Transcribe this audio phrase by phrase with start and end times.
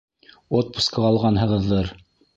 [0.61, 1.97] Отпускы алғанһығыҙҙыр.